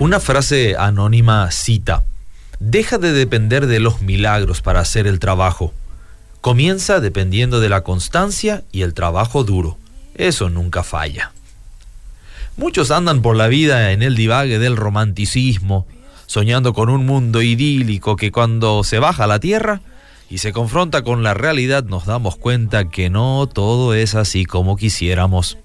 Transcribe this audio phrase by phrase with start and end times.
[0.00, 2.04] Una frase anónima cita,
[2.58, 5.74] deja de depender de los milagros para hacer el trabajo.
[6.40, 9.76] Comienza dependiendo de la constancia y el trabajo duro.
[10.14, 11.32] Eso nunca falla.
[12.56, 15.86] Muchos andan por la vida en el divague del romanticismo,
[16.24, 19.82] soñando con un mundo idílico que cuando se baja a la tierra
[20.30, 24.78] y se confronta con la realidad nos damos cuenta que no todo es así como
[24.78, 25.58] quisiéramos.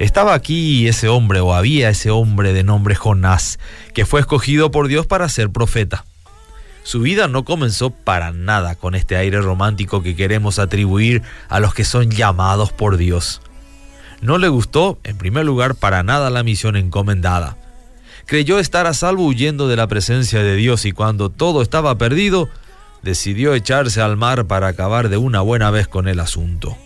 [0.00, 3.58] Estaba aquí ese hombre o había ese hombre de nombre Jonás,
[3.92, 6.06] que fue escogido por Dios para ser profeta.
[6.84, 11.74] Su vida no comenzó para nada con este aire romántico que queremos atribuir a los
[11.74, 13.42] que son llamados por Dios.
[14.22, 17.58] No le gustó, en primer lugar, para nada la misión encomendada.
[18.24, 22.48] Creyó estar a salvo huyendo de la presencia de Dios y cuando todo estaba perdido,
[23.02, 26.78] decidió echarse al mar para acabar de una buena vez con el asunto.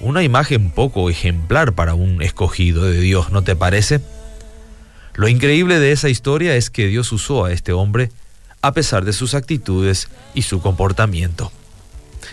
[0.00, 4.00] Una imagen poco ejemplar para un escogido de Dios, ¿no te parece?
[5.14, 8.10] Lo increíble de esa historia es que Dios usó a este hombre
[8.60, 11.50] a pesar de sus actitudes y su comportamiento.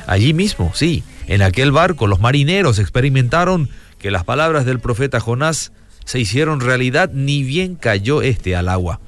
[0.08, 5.72] Allí mismo, sí, en aquel barco los marineros experimentaron que las palabras del profeta Jonás
[6.03, 9.00] se hicieron realidad ni bien cayó éste al agua.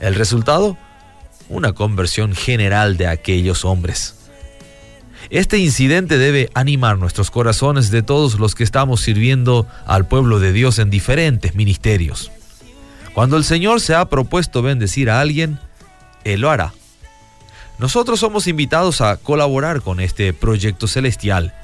[0.00, 0.78] El resultado,
[1.50, 4.23] una conversión general de aquellos hombres.
[5.30, 10.52] Este incidente debe animar nuestros corazones de todos los que estamos sirviendo al pueblo de
[10.52, 12.30] Dios en diferentes ministerios.
[13.14, 15.58] Cuando el Señor se ha propuesto bendecir a alguien,
[16.24, 16.74] Él lo hará.
[17.78, 21.54] Nosotros somos invitados a colaborar con este proyecto celestial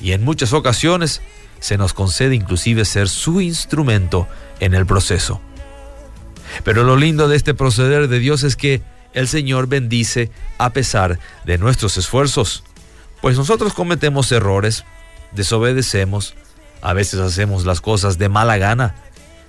[0.00, 1.22] y en muchas ocasiones
[1.58, 4.28] se nos concede inclusive ser su instrumento
[4.60, 5.40] en el proceso.
[6.64, 11.18] Pero lo lindo de este proceder de Dios es que el Señor bendice a pesar
[11.44, 12.64] de nuestros esfuerzos.
[13.20, 14.84] Pues nosotros cometemos errores,
[15.32, 16.34] desobedecemos,
[16.80, 18.94] a veces hacemos las cosas de mala gana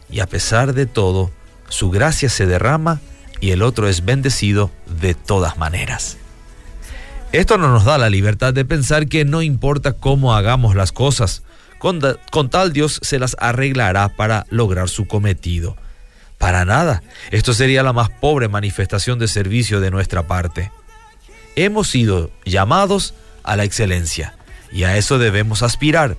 [0.09, 1.31] y a pesar de todo,
[1.69, 2.99] su gracia se derrama
[3.39, 6.17] y el otro es bendecido de todas maneras.
[7.31, 11.43] Esto no nos da la libertad de pensar que no importa cómo hagamos las cosas,
[11.79, 15.77] con, con, tal Dios se las arreglará para lograr su cometido.
[16.37, 17.01] Para nada,
[17.31, 20.71] esto sería la más pobre manifestación de servicio de nuestra parte.
[21.55, 23.13] Hemos sido llamados
[23.43, 24.35] a la excelencia
[24.71, 26.17] y a eso debemos aspirar.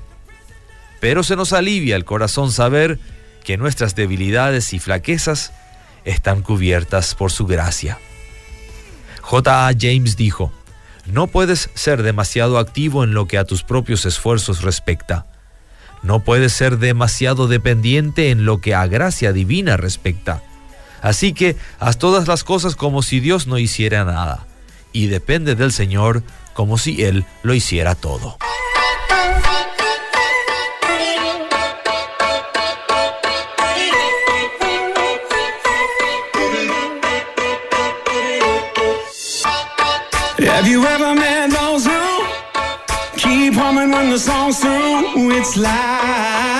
[1.01, 2.99] Pero se nos alivia el corazón saber
[3.45, 5.53] que nuestras debilidades y flaquezas
[6.05, 7.99] están cubiertas por su gracia.
[9.21, 9.69] J.
[9.69, 9.73] A.
[9.79, 10.53] James dijo,
[11.07, 15.27] no puedes ser demasiado activo en lo que a tus propios esfuerzos respecta.
[16.03, 20.43] No puedes ser demasiado dependiente en lo que a gracia divina respecta.
[21.01, 24.47] Así que haz todas las cosas como si Dios no hiciera nada,
[24.93, 26.23] y depende del Señor
[26.53, 28.37] como si Él lo hiciera todo.
[40.63, 42.25] Have you ever met those who
[43.17, 45.33] keep humming when the song's through?
[45.33, 46.52] It's like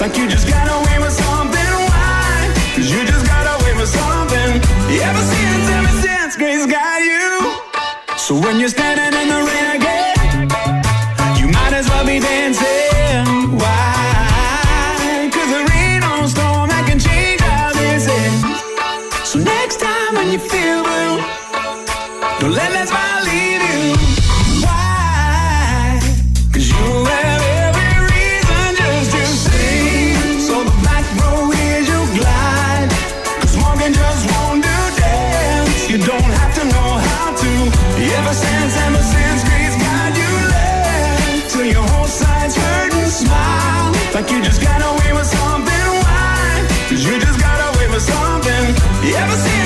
[0.00, 1.72] Like you just got away with something.
[1.92, 2.54] Why?
[2.74, 4.56] Cause you just got away with something.
[4.96, 7.60] Ever since, ever since Grace got you.
[8.16, 10.48] So when you're standing in the rain again,
[11.36, 13.58] you might as well be dancing.
[13.60, 15.28] Why?
[15.34, 18.40] Cause there ain't no storm that can change how this is.
[19.28, 21.20] So next time when you feel blue,
[22.40, 22.88] don't let that
[49.20, 49.59] Never seen